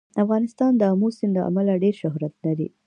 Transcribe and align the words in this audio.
افغانستان 0.23 0.71
د 0.77 0.81
آمو 0.91 1.07
سیند 1.17 1.33
له 1.37 1.41
امله 1.49 1.73
ډېر 1.83 1.95
شهرت 2.01 2.33
لري. 2.45 2.67